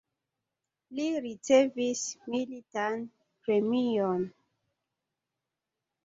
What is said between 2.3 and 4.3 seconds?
militan premion.